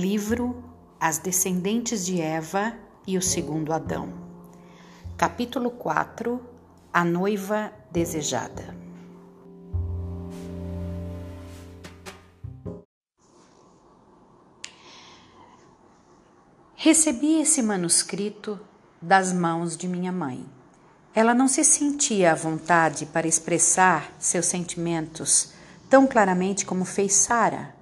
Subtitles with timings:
[0.00, 0.64] Livro
[0.98, 2.74] As Descendentes de Eva
[3.06, 4.10] e o Segundo Adão.
[5.14, 6.40] Capítulo 4
[6.90, 8.74] A Noiva Desejada.
[16.74, 18.58] Recebi esse manuscrito
[19.02, 20.46] das mãos de minha mãe.
[21.14, 25.52] Ela não se sentia à vontade para expressar seus sentimentos
[25.90, 27.78] tão claramente como fez Sara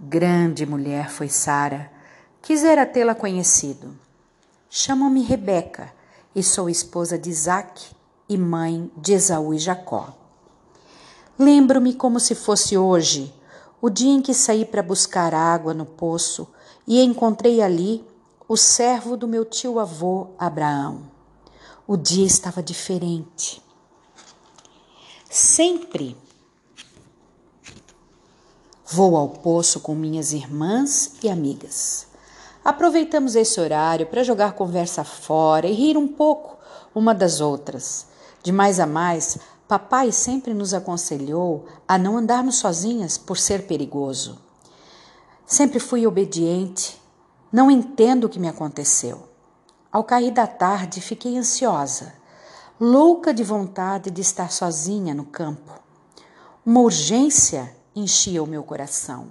[0.00, 1.90] Grande mulher foi Sara.
[2.40, 3.98] Quisera tê-la conhecido.
[4.70, 5.92] Chamo-me Rebeca
[6.36, 7.84] e sou esposa de Isaac
[8.28, 10.16] e mãe de Esaú e Jacó.
[11.36, 13.34] Lembro-me como se fosse hoje,
[13.80, 16.46] o dia em que saí para buscar água no poço
[16.86, 18.06] e encontrei ali
[18.46, 21.10] o servo do meu tio-avô Abraão.
[21.88, 23.60] O dia estava diferente.
[25.28, 26.16] Sempre
[28.90, 32.06] Vou ao poço com minhas irmãs e amigas.
[32.64, 36.56] Aproveitamos esse horário para jogar conversa fora e rir um pouco
[36.94, 38.06] uma das outras.
[38.42, 39.36] De mais a mais,
[39.68, 44.38] papai sempre nos aconselhou a não andarmos sozinhas por ser perigoso.
[45.44, 46.98] Sempre fui obediente,
[47.52, 49.28] não entendo o que me aconteceu.
[49.92, 52.14] Ao cair da tarde, fiquei ansiosa,
[52.80, 55.78] louca de vontade de estar sozinha no campo.
[56.64, 59.28] Uma urgência enchia o meu coração.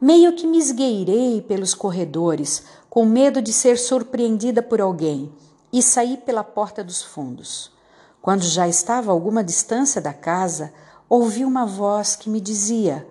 [0.00, 5.32] Meio que me esgueirei pelos corredores, com medo de ser surpreendida por alguém,
[5.72, 7.72] e saí pela porta dos fundos.
[8.20, 10.72] Quando já estava a alguma distância da casa,
[11.08, 13.06] ouvi uma voz que me dizia,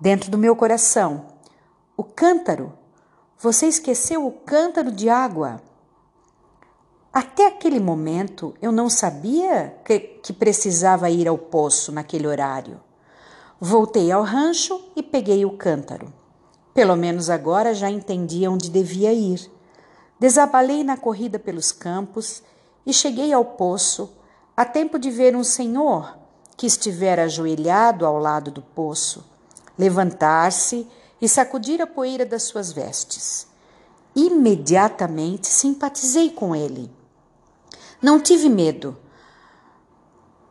[0.00, 1.26] dentro do meu coração:
[1.96, 2.72] O cântaro!
[3.40, 5.62] Você esqueceu o cântaro de água?
[7.12, 12.80] Até aquele momento eu não sabia que, que precisava ir ao poço naquele horário.
[13.60, 16.12] Voltei ao rancho e peguei o cântaro.
[16.72, 19.50] Pelo menos agora já entendia onde devia ir.
[20.16, 22.40] Desabalei na corrida pelos campos
[22.86, 24.12] e cheguei ao poço
[24.56, 26.16] a tempo de ver um senhor
[26.56, 29.24] que estivera ajoelhado ao lado do poço,
[29.76, 30.86] levantar-se
[31.20, 33.48] e sacudir a poeira das suas vestes.
[34.14, 36.88] Imediatamente simpatizei com ele.
[38.00, 38.96] Não tive medo.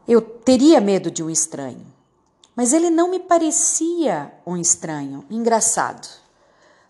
[0.05, 1.96] Eu teria medo de um estranho
[2.57, 6.07] mas ele não me parecia um estranho, engraçado.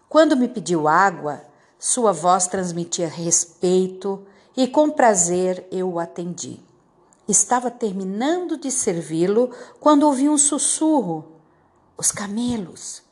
[0.08, 1.44] Quando me pediu água,
[1.78, 6.62] sua voz transmitia respeito e com prazer eu o atendi.
[7.28, 11.34] Estava terminando de servi-lo quando ouvi um sussurro:
[11.98, 13.04] os camelos.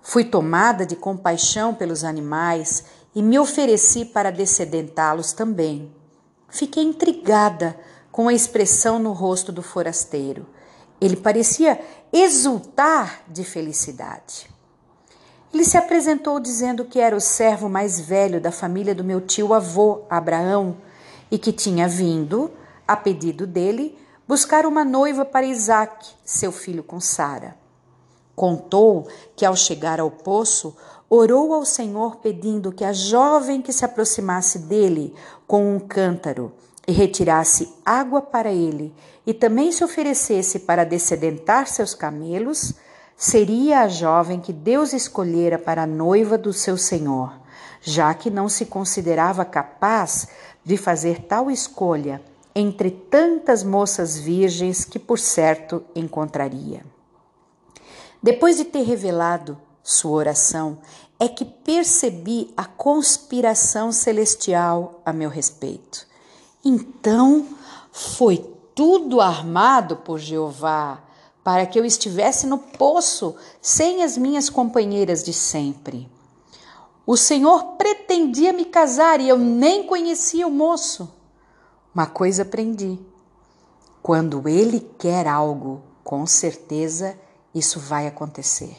[0.00, 2.84] Fui tomada de compaixão pelos animais
[3.16, 5.92] e me ofereci para descedentá-los também.
[6.48, 7.76] Fiquei intrigada
[8.12, 10.46] com a expressão no rosto do forasteiro.
[11.00, 11.80] Ele parecia
[12.12, 14.48] exultar de felicidade.
[15.52, 20.02] Ele se apresentou dizendo que era o servo mais velho da família do meu tio-avô,
[20.10, 20.76] Abraão,
[21.30, 22.50] e que tinha vindo,
[22.86, 27.56] a pedido dele, buscar uma noiva para Isaac, seu filho com Sara.
[28.34, 30.76] Contou que, ao chegar ao poço,
[31.08, 35.14] orou ao Senhor pedindo que a jovem que se aproximasse dele
[35.46, 36.52] com um cântaro
[36.86, 38.94] e retirasse água para ele,
[39.26, 42.74] e também se oferecesse para descedentar seus camelos,
[43.16, 47.32] seria a jovem que Deus escolhera para a noiva do seu Senhor,
[47.80, 50.28] já que não se considerava capaz
[50.64, 52.22] de fazer tal escolha
[52.54, 56.84] entre tantas moças virgens que por certo encontraria.
[58.22, 60.78] Depois de ter revelado sua oração,
[61.18, 66.06] é que percebi a conspiração celestial a meu respeito.
[66.64, 67.46] Então
[67.92, 71.02] foi tudo armado por Jeová
[71.42, 76.06] para que eu estivesse no poço sem as minhas companheiras de sempre.
[77.06, 81.10] O Senhor pretendia me casar e eu nem conhecia o moço.
[81.94, 82.98] Uma coisa aprendi:
[84.02, 87.18] quando ele quer algo, com certeza
[87.54, 88.76] isso vai acontecer.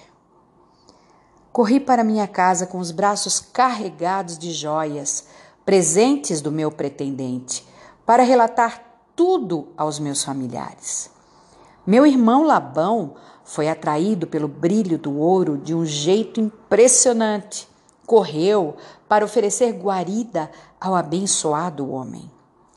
[1.52, 5.26] Corri para minha casa com os braços carregados de joias,
[5.66, 7.66] presentes do meu pretendente
[8.06, 8.87] para relatar
[9.18, 11.10] tudo aos meus familiares.
[11.88, 17.68] Meu irmão Labão foi atraído pelo brilho do ouro de um jeito impressionante.
[18.06, 18.76] Correu
[19.10, 22.30] para oferecer guarida ao abençoado homem.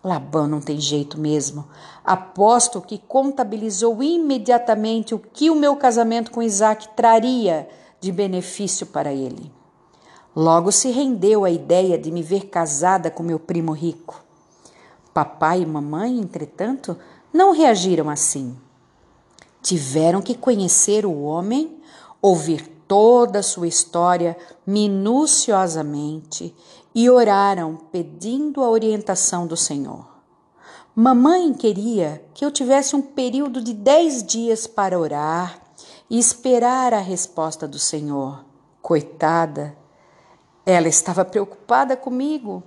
[0.03, 1.69] Labão não tem jeito mesmo.
[2.03, 7.69] Aposto que contabilizou imediatamente o que o meu casamento com Isaac traria
[8.01, 9.53] de benefício para ele.
[10.35, 14.30] Logo se rendeu à ideia de me ver casada com meu primo rico.
[15.21, 16.97] Papai e mamãe, entretanto,
[17.31, 18.57] não reagiram assim.
[19.61, 21.79] Tiveram que conhecer o homem,
[22.23, 24.35] ouvir toda a sua história
[24.67, 26.57] minuciosamente
[26.95, 30.07] e oraram pedindo a orientação do Senhor.
[30.95, 35.61] Mamãe queria que eu tivesse um período de dez dias para orar
[36.09, 38.43] e esperar a resposta do Senhor.
[38.81, 39.77] Coitada,
[40.65, 42.63] ela estava preocupada comigo.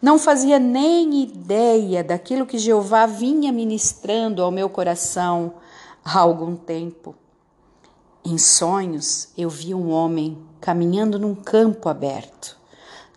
[0.00, 5.54] Não fazia nem ideia daquilo que Jeová vinha ministrando ao meu coração
[6.02, 7.14] há algum tempo.
[8.24, 12.58] Em sonhos, eu vi um homem caminhando num campo aberto.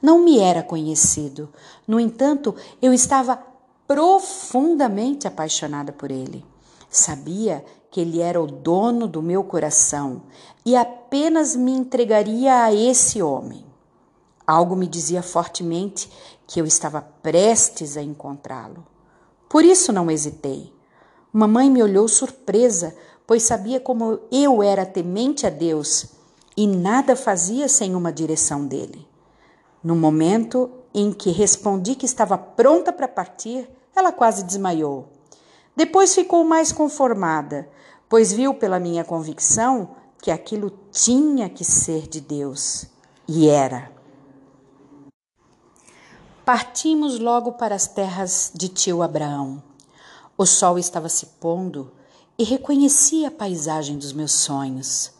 [0.01, 1.49] Não me era conhecido,
[1.87, 3.41] no entanto, eu estava
[3.87, 6.43] profundamente apaixonada por ele.
[6.89, 10.23] Sabia que ele era o dono do meu coração
[10.65, 13.63] e apenas me entregaria a esse homem.
[14.45, 16.09] Algo me dizia fortemente
[16.53, 18.85] que eu estava prestes a encontrá-lo.
[19.49, 20.71] Por isso não hesitei.
[21.33, 22.95] Mamãe me olhou surpresa,
[23.25, 26.11] pois sabia como eu era temente a Deus
[26.55, 29.07] e nada fazia sem uma direção dele.
[29.83, 35.07] No momento em que respondi que estava pronta para partir, ela quase desmaiou.
[35.75, 37.67] Depois ficou mais conformada,
[38.07, 42.85] pois viu pela minha convicção que aquilo tinha que ser de Deus.
[43.27, 43.91] E era.
[46.45, 49.63] Partimos logo para as terras de tio Abraão.
[50.37, 51.93] O sol estava se pondo
[52.37, 55.13] e reconheci a paisagem dos meus sonhos.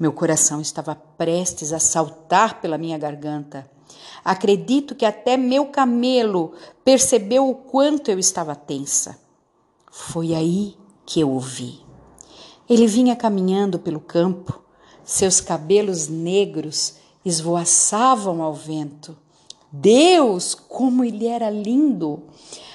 [0.00, 3.70] Meu coração estava prestes a saltar pela minha garganta.
[4.24, 9.16] Acredito que até meu camelo percebeu o quanto eu estava tensa.
[9.92, 10.76] Foi aí
[11.06, 11.80] que eu o vi.
[12.68, 14.60] Ele vinha caminhando pelo campo,
[15.04, 19.16] seus cabelos negros esvoaçavam ao vento.
[19.70, 22.22] Deus, como ele era lindo!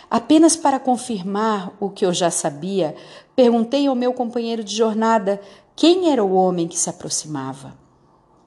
[0.09, 2.95] Apenas para confirmar o que eu já sabia,
[3.35, 5.41] perguntei ao meu companheiro de jornada
[5.75, 7.75] quem era o homem que se aproximava.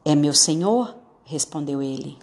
[0.04, 0.94] É meu senhor,
[1.24, 2.18] respondeu ele.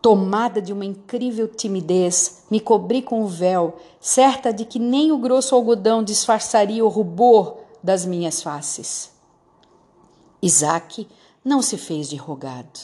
[0.00, 5.18] Tomada de uma incrível timidez, me cobri com o véu, certa de que nem o
[5.18, 9.10] grosso algodão disfarçaria o rubor das minhas faces.
[10.40, 11.06] Isaac
[11.44, 12.78] não se fez de rogado.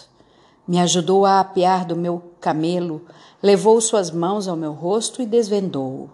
[0.67, 3.03] Me ajudou a apear do meu camelo,
[3.43, 6.11] levou suas mãos ao meu rosto e desvendou-o.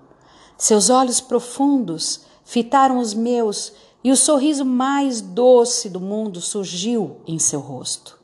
[0.59, 3.73] Seus olhos profundos fitaram os meus
[4.05, 8.19] e o sorriso mais doce do mundo surgiu em seu rosto.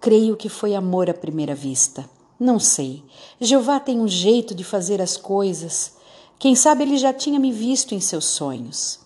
[0.00, 2.08] Creio que foi amor à primeira vista.
[2.38, 3.02] Não sei.
[3.40, 5.94] Jeová tem um jeito de fazer as coisas.
[6.38, 9.00] Quem sabe ele já tinha me visto em seus sonhos.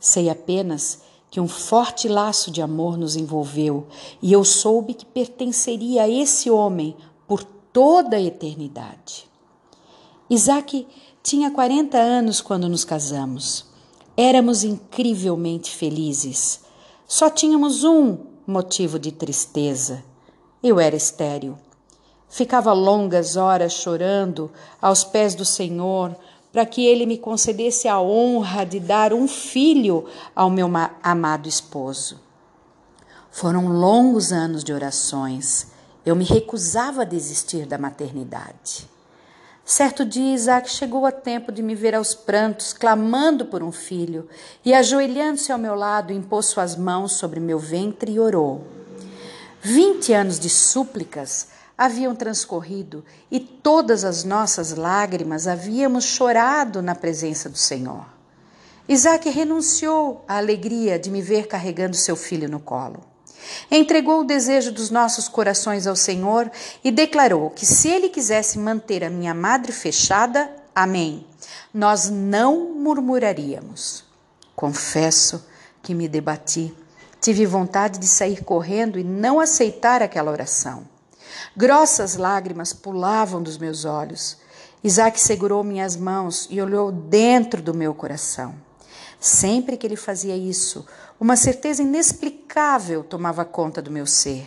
[0.00, 1.00] Sei apenas
[1.30, 3.86] que um forte laço de amor nos envolveu
[4.20, 6.96] e eu soube que pertenceria a esse homem
[7.26, 9.28] por toda a eternidade.
[10.28, 10.86] Isaac
[11.22, 13.66] tinha 40 anos quando nos casamos.
[14.16, 16.60] Éramos incrivelmente felizes.
[17.06, 20.02] Só tínhamos um motivo de tristeza.
[20.62, 21.56] Eu era estéril.
[22.28, 24.50] Ficava longas horas chorando
[24.80, 26.16] aos pés do Senhor
[26.52, 30.68] para que ele me concedesse a honra de dar um filho ao meu
[31.02, 32.20] amado esposo.
[33.30, 35.68] Foram longos anos de orações.
[36.04, 38.88] Eu me recusava a desistir da maternidade.
[39.64, 44.28] Certo dia, Isaac chegou a tempo de me ver aos prantos, clamando por um filho,
[44.64, 48.66] e ajoelhando-se ao meu lado, impôs suas mãos sobre meu ventre e orou.
[49.62, 51.48] Vinte anos de súplicas
[51.80, 58.04] haviam transcorrido e todas as nossas lágrimas havíamos chorado na presença do Senhor.
[58.86, 63.00] Isaac renunciou à alegria de me ver carregando seu filho no colo.
[63.70, 66.50] Entregou o desejo dos nossos corações ao Senhor
[66.84, 71.26] e declarou que se ele quisesse manter a minha madre fechada, amém,
[71.72, 74.04] nós não murmuraríamos.
[74.54, 75.46] Confesso
[75.82, 76.74] que me debati
[77.20, 80.88] Tive vontade de sair correndo e não aceitar aquela oração.
[81.56, 84.38] Grossas lágrimas pulavam dos meus olhos.
[84.82, 88.54] Isaac segurou minhas mãos e olhou dentro do meu coração.
[89.18, 90.86] Sempre que ele fazia isso,
[91.20, 94.46] uma certeza inexplicável tomava conta do meu ser.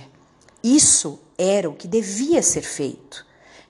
[0.64, 3.26] Isso era o que devia ser feito.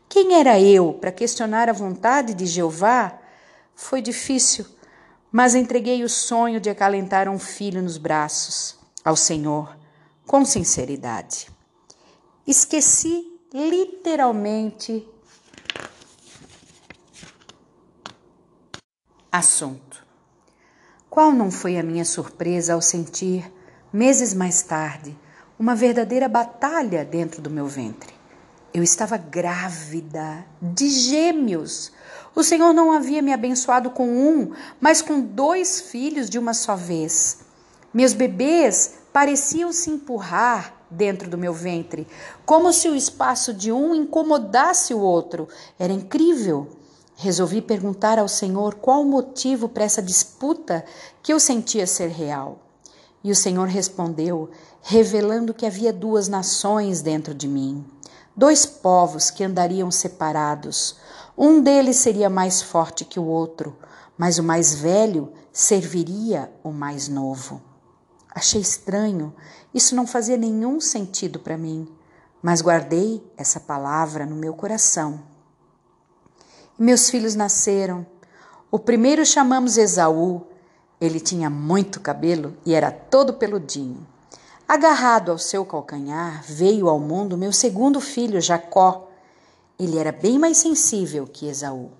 [0.08, 3.20] Quem era eu para questionar a vontade de Jeová?
[3.75, 4.65] Foi difícil,
[5.32, 9.75] mas entreguei o sonho de acalentar um filho nos braços ao Senhor
[10.25, 11.52] com sinceridade.
[12.45, 15.07] Esqueci literalmente
[19.31, 20.05] assunto.
[21.09, 23.50] Qual não foi a minha surpresa ao sentir,
[23.93, 25.17] meses mais tarde,
[25.57, 28.13] uma verdadeira batalha dentro do meu ventre?
[28.73, 31.93] Eu estava grávida de gêmeos.
[32.35, 36.75] O Senhor não havia me abençoado com um, mas com dois filhos de uma só
[36.75, 37.39] vez.
[37.93, 42.07] Meus bebês pareciam se empurrar dentro do meu ventre,
[42.45, 45.47] como se o espaço de um incomodasse o outro.
[45.77, 46.67] Era incrível.
[47.15, 50.83] Resolvi perguntar ao Senhor qual o motivo para essa disputa
[51.21, 52.59] que eu sentia ser real.
[53.23, 54.50] E o Senhor respondeu,
[54.81, 57.85] revelando que havia duas nações dentro de mim,
[58.35, 60.97] dois povos que andariam separados.
[61.38, 63.77] Um deles seria mais forte que o outro,
[64.17, 67.73] mas o mais velho serviria o mais novo.
[68.33, 69.33] Achei estranho,
[69.73, 71.87] isso não fazia nenhum sentido para mim,
[72.41, 75.21] mas guardei essa palavra no meu coração.
[76.79, 78.05] E meus filhos nasceram.
[78.71, 80.47] O primeiro chamamos Esaú,
[80.99, 84.07] ele tinha muito cabelo e era todo peludinho.
[84.67, 89.09] Agarrado ao seu calcanhar, veio ao mundo meu segundo filho, Jacó.
[89.77, 91.91] Ele era bem mais sensível que Esaú.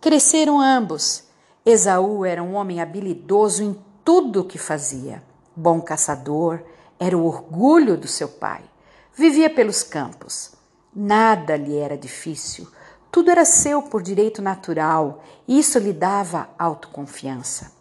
[0.00, 1.24] Cresceram ambos.
[1.64, 5.22] Esaú era um homem habilidoso em tudo o que fazia.
[5.56, 6.60] Bom caçador,
[7.00, 8.62] era o orgulho do seu pai.
[9.14, 10.52] Vivia pelos campos.
[10.94, 12.68] Nada lhe era difícil.
[13.10, 15.24] Tudo era seu por direito natural.
[15.48, 17.72] Isso lhe dava autoconfiança.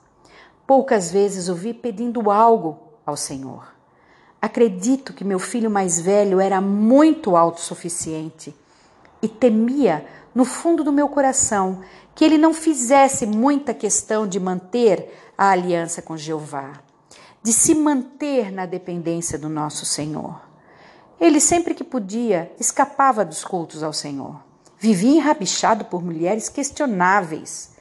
[0.65, 3.67] Poucas vezes o vi pedindo algo ao Senhor.
[4.41, 8.55] Acredito que meu filho mais velho era muito autossuficiente
[9.21, 11.81] e temia, no fundo do meu coração,
[12.13, 16.73] que ele não fizesse muita questão de manter a aliança com Jeová,
[17.45, 20.41] de se manter na dependência do nosso Senhor.
[21.21, 24.43] Ele sempre que podia escapava dos cultos ao Senhor.
[24.79, 27.75] Vivia enrabixado por mulheres questionáveis.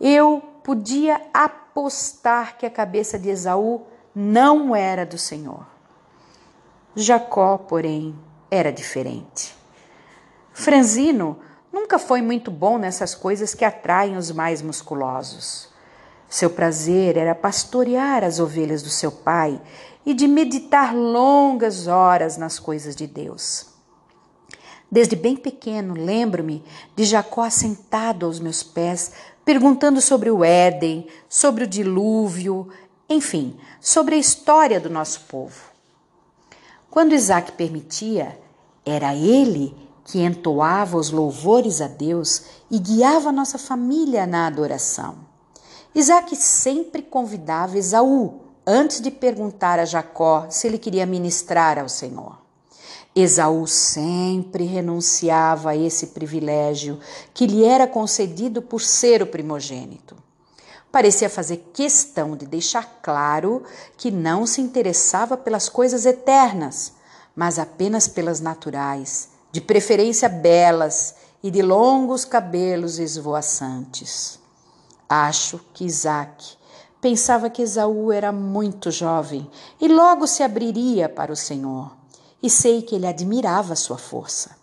[0.00, 5.64] Eu podia apostar que a cabeça de Esaú não era do Senhor.
[6.96, 8.18] Jacó, porém,
[8.50, 9.54] era diferente.
[10.52, 11.38] Franzino
[11.72, 15.69] nunca foi muito bom nessas coisas que atraem os mais musculosos.
[16.30, 19.60] Seu prazer era pastorear as ovelhas do seu pai
[20.06, 23.66] e de meditar longas horas nas coisas de Deus.
[24.88, 29.10] Desde bem pequeno, lembro-me de Jacó sentado aos meus pés,
[29.44, 32.68] perguntando sobre o Éden, sobre o dilúvio,
[33.08, 35.70] enfim, sobre a história do nosso povo.
[36.88, 38.38] Quando Isaac permitia,
[38.86, 45.29] era ele que entoava os louvores a Deus e guiava nossa família na adoração.
[45.94, 52.38] Isaac sempre convidava Esaú antes de perguntar a Jacó se ele queria ministrar ao Senhor.
[53.14, 57.00] Esaú sempre renunciava a esse privilégio
[57.34, 60.16] que lhe era concedido por ser o primogênito.
[60.92, 63.64] Parecia fazer questão de deixar claro
[63.96, 66.92] que não se interessava pelas coisas eternas,
[67.34, 74.39] mas apenas pelas naturais, de preferência belas e de longos cabelos esvoaçantes.
[75.12, 76.56] Acho que Isaac
[77.00, 79.50] pensava que Esaú era muito jovem
[79.80, 81.90] e logo se abriria para o Senhor
[82.40, 84.56] e sei que ele admirava sua força.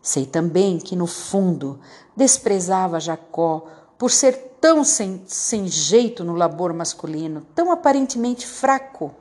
[0.00, 1.80] Sei também que, no fundo,
[2.16, 3.66] desprezava Jacó
[3.98, 9.12] por ser tão sem, sem jeito no labor masculino, tão aparentemente fraco.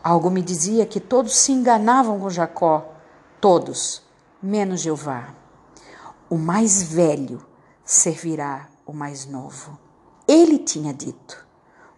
[0.00, 2.92] Algo me dizia que todos se enganavam com Jacó,
[3.40, 4.00] todos,
[4.40, 5.34] menos Jeová.
[6.28, 7.44] O mais velho
[7.84, 9.78] servirá o mais novo.
[10.26, 11.46] Ele tinha dito.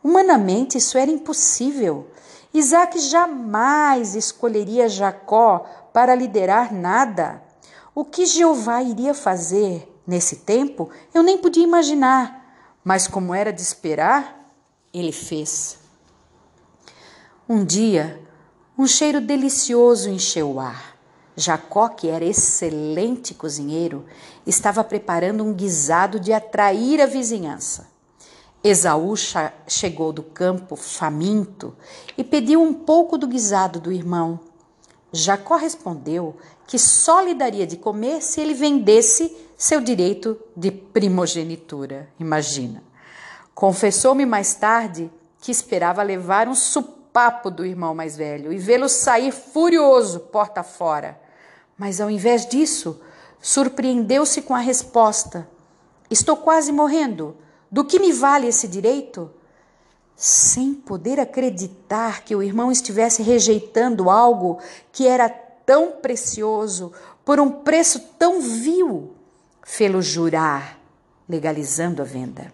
[0.02, 2.10] Humanamente isso era impossível.
[2.52, 5.60] Isaac jamais escolheria Jacó
[5.92, 7.42] para liderar nada.
[7.94, 12.42] O que Jeová iria fazer nesse tempo, eu nem podia imaginar,
[12.82, 14.50] mas como era de esperar,
[14.92, 15.78] ele fez.
[17.48, 18.20] Um dia,
[18.76, 20.91] um cheiro delicioso encheu o ar.
[21.36, 24.04] Jacó, que era excelente cozinheiro,
[24.46, 27.90] estava preparando um guisado de atrair a vizinhança.
[28.62, 29.14] Esaú
[29.66, 31.74] chegou do campo faminto
[32.16, 34.38] e pediu um pouco do guisado do irmão.
[35.12, 36.36] Jacó respondeu
[36.66, 42.08] que só lhe daria de comer se ele vendesse seu direito de primogenitura.
[42.18, 42.82] Imagina.
[43.54, 45.10] Confessou-me mais tarde
[45.40, 51.20] que esperava levar um supapo do irmão mais velho e vê-lo sair furioso porta fora.
[51.76, 53.00] Mas ao invés disso,
[53.40, 55.48] surpreendeu-se com a resposta:
[56.10, 57.36] Estou quase morrendo.
[57.70, 59.30] Do que me vale esse direito?
[60.14, 64.58] Sem poder acreditar que o irmão estivesse rejeitando algo
[64.92, 66.92] que era tão precioso
[67.24, 69.14] por um preço tão vil,
[69.62, 70.78] fê-lo jurar,
[71.28, 72.52] legalizando a venda.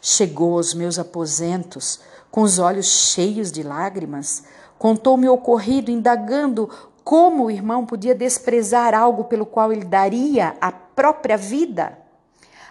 [0.00, 2.00] Chegou aos meus aposentos
[2.30, 4.44] com os olhos cheios de lágrimas,
[4.78, 6.70] contou-me o ocorrido, indagando
[7.08, 11.98] como o irmão podia desprezar algo pelo qual ele daria a própria vida.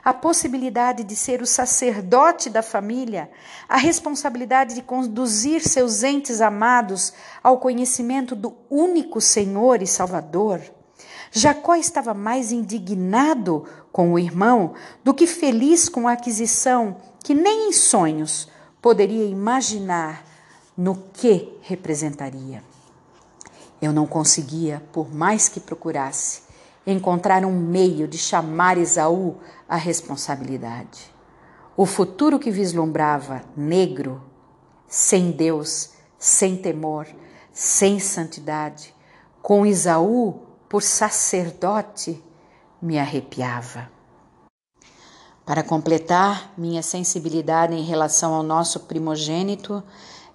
[0.05, 3.29] a possibilidade de ser o sacerdote da família,
[3.67, 7.13] a responsabilidade de conduzir seus entes amados
[7.43, 10.61] ao conhecimento do único Senhor e Salvador.
[11.29, 17.69] Jacó estava mais indignado com o irmão do que feliz com a aquisição que nem
[17.69, 18.47] em sonhos
[18.81, 20.23] poderia imaginar
[20.77, 22.66] no que representaria.
[23.81, 26.41] Eu não conseguia, por mais que procurasse,
[26.85, 31.13] encontrar um meio de chamar Esaú à responsabilidade.
[31.75, 34.23] O futuro que vislumbrava, negro,
[34.87, 37.05] sem Deus, sem temor,
[37.51, 38.95] sem santidade,
[39.41, 42.23] com Esaú por sacerdote,
[42.81, 43.89] me arrepiava.
[45.45, 49.83] Para completar minha sensibilidade em relação ao nosso primogênito,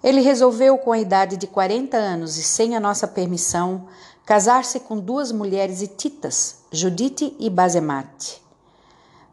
[0.03, 3.87] ele resolveu, com a idade de 40 anos e sem a nossa permissão,
[4.25, 8.43] casar-se com duas mulheres hititas, Judite e Basemate.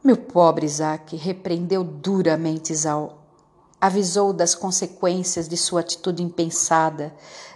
[0.04, 3.12] Meu pobre Isaac repreendeu duramente Isaú,
[3.82, 7.14] avisou das consequências de sua atitude impensada,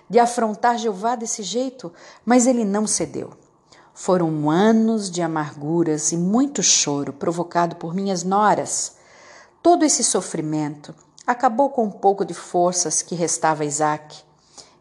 [0.09, 1.91] de afrontar Jeová desse jeito,
[2.25, 3.31] mas ele não cedeu.
[3.93, 8.95] Foram anos de amarguras e muito choro provocado por minhas noras.
[9.61, 10.93] Todo esse sofrimento,
[11.25, 14.23] acabou com um pouco de forças que restava a Isaac.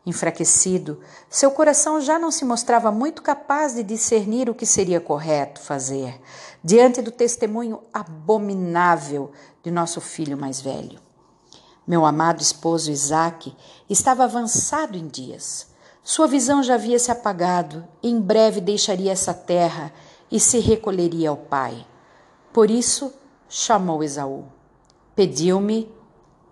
[0.05, 5.61] Enfraquecido, seu coração já não se mostrava muito capaz de discernir o que seria correto
[5.61, 6.21] fazer
[6.63, 9.31] diante do testemunho abominável
[9.63, 10.99] de nosso filho mais velho.
[11.87, 13.57] Meu amado esposo Isaac
[13.89, 15.69] estava avançado em dias.
[16.03, 19.93] Sua visão já havia se apagado, e em breve deixaria essa terra
[20.31, 21.87] e se recolheria ao pai.
[22.53, 23.13] Por isso,
[23.49, 24.45] chamou Esaú.
[25.15, 25.93] Pediu-me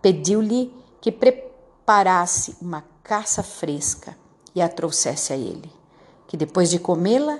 [0.02, 4.16] Pediu-lhe que preparasse uma caça fresca
[4.54, 5.70] e a trouxesse a ele,
[6.26, 7.38] que depois de comê-la,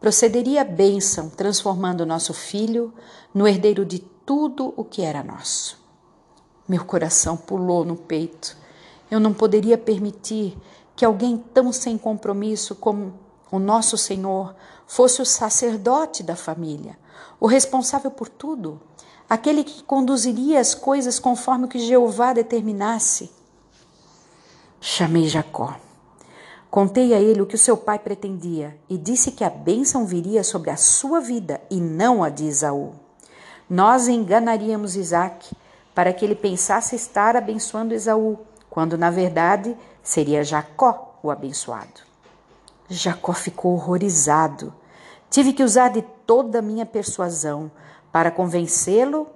[0.00, 2.92] procederia a bênção, transformando nosso filho
[3.32, 5.80] no herdeiro de tudo o que era nosso.
[6.68, 8.56] Meu coração pulou no peito.
[9.10, 10.56] Eu não poderia permitir
[10.96, 13.14] que alguém tão sem compromisso como
[13.50, 14.54] o nosso Senhor
[14.86, 16.98] fosse o sacerdote da família,
[17.38, 18.80] o responsável por tudo,
[19.32, 23.32] aquele que conduziria as coisas conforme o que Jeová determinasse.
[24.78, 25.74] Chamei Jacó.
[26.70, 30.44] Contei a ele o que o seu pai pretendia e disse que a bênção viria
[30.44, 32.92] sobre a sua vida e não a de Isaú.
[33.70, 35.56] Nós enganaríamos Isaac
[35.94, 42.02] para que ele pensasse estar abençoando Esaú, quando na verdade seria Jacó o abençoado.
[42.86, 44.74] Jacó ficou horrorizado.
[45.30, 47.70] Tive que usar de toda a minha persuasão
[48.12, 49.26] para convencê-lo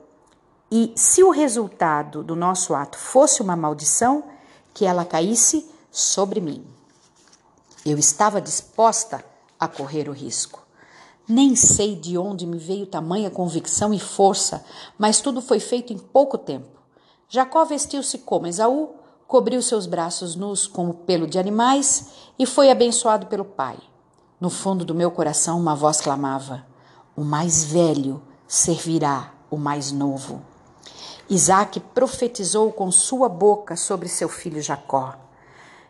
[0.70, 4.24] e, se o resultado do nosso ato fosse uma maldição,
[4.74, 6.62] que ela caísse sobre mim.
[7.84, 9.24] Eu estava disposta
[9.58, 10.62] a correr o risco.
[11.26, 14.64] Nem sei de onde me veio tamanha convicção e força,
[14.98, 16.68] mas tudo foi feito em pouco tempo.
[17.28, 18.90] Jacó vestiu-se como Esaú,
[19.26, 22.08] cobriu seus braços nus com o pelo de animais
[22.38, 23.78] e foi abençoado pelo pai.
[24.40, 26.66] No fundo do meu coração, uma voz clamava:
[27.16, 30.42] O mais velho servirá o mais novo.
[31.28, 35.16] Isaac profetizou com sua boca sobre seu filho Jacó.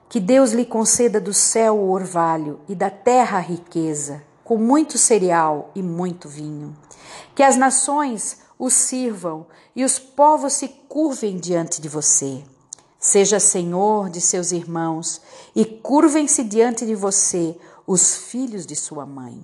[0.09, 4.97] Que Deus lhe conceda do céu o orvalho e da terra a riqueza, com muito
[4.97, 6.75] cereal e muito vinho.
[7.35, 12.43] Que as nações o sirvam e os povos se curvem diante de você.
[12.99, 15.21] Seja senhor de seus irmãos
[15.55, 19.39] e curvem-se diante de você os filhos de sua mãe.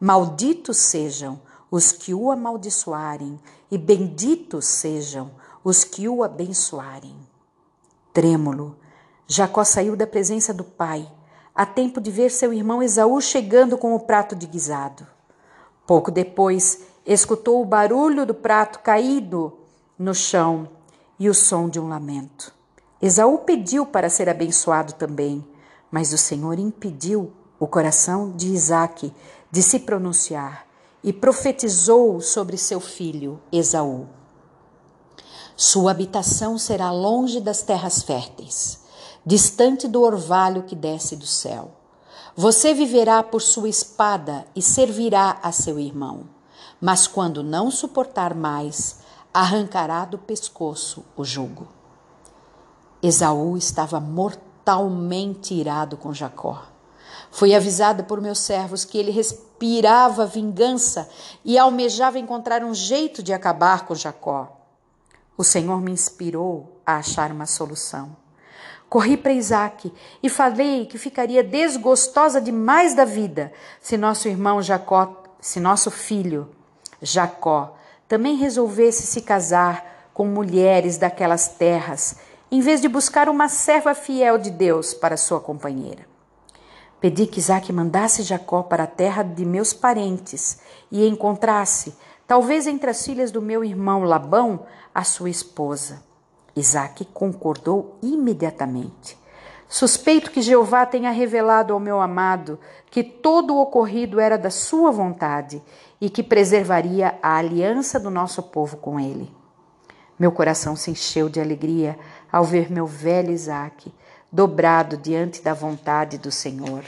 [0.00, 3.38] Malditos sejam os que o amaldiçoarem,
[3.70, 5.30] e benditos sejam
[5.62, 7.14] os que o abençoarem.
[8.12, 8.76] Trêmulo,
[9.26, 11.10] Jacó saiu da presença do pai,
[11.54, 15.06] a tempo de ver seu irmão Esaú chegando com o prato de guisado.
[15.86, 19.58] Pouco depois, escutou o barulho do prato caído
[19.98, 20.68] no chão
[21.18, 22.54] e o som de um lamento.
[23.02, 25.46] Esaú pediu para ser abençoado também,
[25.90, 29.12] mas o Senhor impediu o coração de Isaque
[29.50, 30.67] de se pronunciar
[31.02, 34.06] e profetizou sobre seu filho Esaú.
[35.56, 38.84] Sua habitação será longe das terras férteis,
[39.24, 41.72] distante do orvalho que desce do céu.
[42.36, 46.28] Você viverá por sua espada e servirá a seu irmão,
[46.80, 49.00] mas quando não suportar mais,
[49.34, 51.66] arrancará do pescoço o jugo.
[53.02, 56.77] Esaú estava mortalmente irado com Jacó.
[57.30, 61.08] Fui avisada por meus servos que ele respirava vingança
[61.44, 64.56] e almejava encontrar um jeito de acabar com Jacó.
[65.36, 68.16] O Senhor me inspirou a achar uma solução.
[68.88, 69.92] Corri para Isaac
[70.22, 76.50] e falei que ficaria desgostosa demais da vida se nosso irmão Jacó, se nosso filho
[77.02, 77.76] Jacó
[78.08, 82.16] também resolvesse se casar com mulheres daquelas terras,
[82.50, 86.17] em vez de buscar uma serva fiel de Deus para sua companheira.
[87.00, 91.94] Pedi que Isaac mandasse Jacó para a terra de meus parentes e encontrasse,
[92.26, 96.02] talvez entre as filhas do meu irmão Labão, a sua esposa.
[96.56, 99.16] Isaac concordou imediatamente.
[99.68, 102.58] Suspeito que Jeová tenha revelado ao meu amado
[102.90, 105.62] que todo o ocorrido era da sua vontade
[106.00, 109.30] e que preservaria a aliança do nosso povo com ele.
[110.18, 111.96] Meu coração se encheu de alegria
[112.32, 113.92] ao ver meu velho Isaac
[114.30, 116.84] dobrado diante da vontade do Senhor.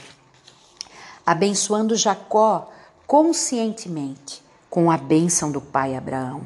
[1.25, 2.69] Abençoando Jacó
[3.07, 6.41] conscientemente com a bênção do pai Abraão.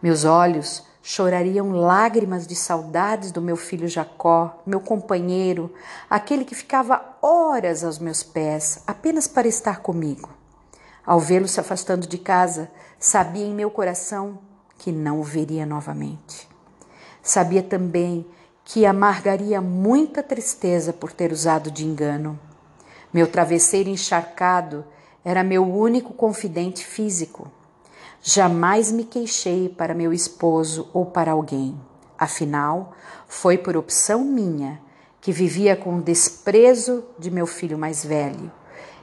[0.00, 5.72] Meus olhos chorariam lágrimas de saudades do meu filho Jacó, meu companheiro,
[6.10, 10.28] aquele que ficava horas aos meus pés apenas para estar comigo.
[11.04, 14.38] Ao vê-lo se afastando de casa, sabia em meu coração
[14.78, 16.48] que não o veria novamente.
[17.22, 18.26] Sabia também
[18.68, 22.36] que amargaria muita tristeza por ter usado de engano.
[23.12, 24.84] Meu travesseiro encharcado
[25.24, 27.48] era meu único confidente físico.
[28.20, 31.80] Jamais me queixei para meu esposo ou para alguém.
[32.18, 32.92] Afinal,
[33.28, 34.80] foi por opção minha
[35.20, 38.50] que vivia com o desprezo de meu filho mais velho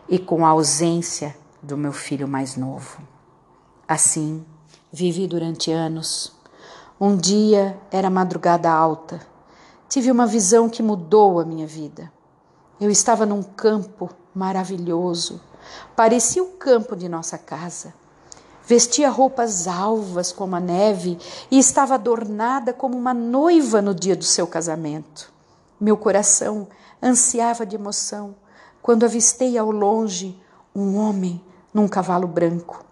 [0.09, 3.01] e com a ausência do meu filho mais novo.
[3.87, 4.45] Assim,
[4.91, 6.33] vivi durante anos.
[6.99, 9.31] Um dia era madrugada alta
[9.93, 12.11] tive uma visão que mudou a minha vida.
[12.81, 15.39] Eu estava num campo maravilhoso,
[15.95, 17.93] parecia o campo de nossa casa.
[18.65, 21.19] Vestia roupas alvas como a neve
[21.51, 25.31] e estava adornada como uma noiva no dia do seu casamento.
[25.79, 26.67] Meu coração
[26.99, 28.33] ansiava de emoção
[28.81, 30.35] quando avistei ao longe
[30.73, 31.39] um homem
[31.71, 32.83] num cavalo branco.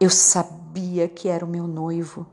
[0.00, 2.26] Eu sabia que era o meu noivo,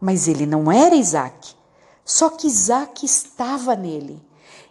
[0.00, 1.56] mas ele não era Isaac.
[2.04, 4.22] Só que Isaac estava nele.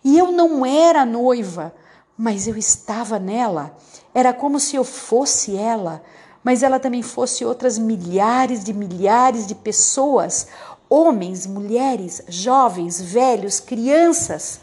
[0.03, 1.73] E eu não era noiva,
[2.17, 3.75] mas eu estava nela.
[4.13, 6.03] Era como se eu fosse ela,
[6.43, 10.47] mas ela também fosse outras milhares de milhares de pessoas,
[10.89, 14.61] homens, mulheres, jovens, velhos, crianças,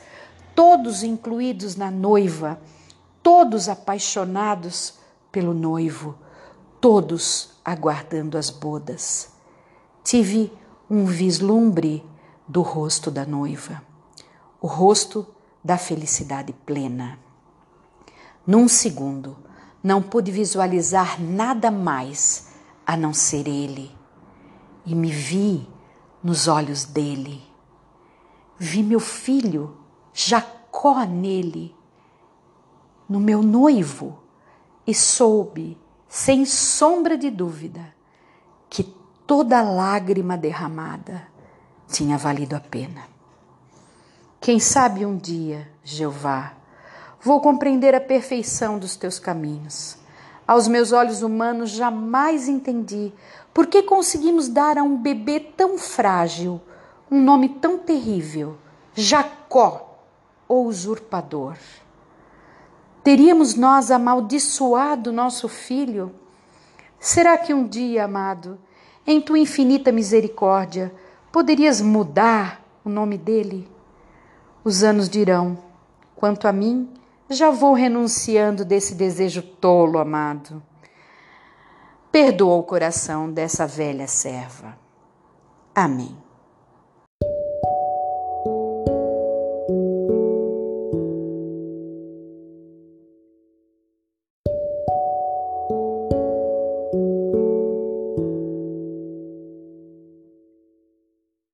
[0.54, 2.61] todos incluídos na noiva,
[3.22, 4.94] todos apaixonados
[5.33, 6.16] pelo noivo,
[6.80, 9.30] todos aguardando as bodas.
[10.04, 10.52] Tive
[10.88, 12.04] um vislumbre
[12.50, 13.80] do rosto da noiva,
[14.60, 15.24] o rosto
[15.62, 17.16] da felicidade plena.
[18.44, 19.36] Num segundo,
[19.80, 22.48] não pude visualizar nada mais
[22.84, 23.96] a não ser ele,
[24.84, 25.68] e me vi
[26.24, 27.40] nos olhos dele.
[28.58, 29.76] Vi meu filho,
[30.12, 31.72] Jacó, nele,
[33.08, 34.18] no meu noivo,
[34.84, 37.94] e soube, sem sombra de dúvida,
[38.68, 38.82] que
[39.24, 41.29] toda lágrima derramada
[41.90, 43.03] tinha valido a pena.
[44.40, 46.55] Quem sabe um dia, Jeová,
[47.20, 49.98] vou compreender a perfeição dos teus caminhos.
[50.46, 53.12] Aos meus olhos humanos jamais entendi
[53.53, 56.61] por que conseguimos dar a um bebê tão frágil
[57.11, 58.57] um nome tão terrível,
[58.94, 59.98] Jacó,
[60.46, 61.57] ou usurpador.
[63.03, 66.14] Teríamos nós amaldiçoado nosso filho?
[67.00, 68.59] Será que um dia, amado,
[69.07, 70.94] em tua infinita misericórdia,
[71.32, 73.68] Poderias mudar o nome dele?
[74.64, 75.58] Os anos dirão:
[76.16, 76.92] quanto a mim,
[77.28, 80.62] já vou renunciando desse desejo tolo, amado.
[82.10, 84.76] Perdoa o coração dessa velha serva.
[85.72, 86.16] Amém.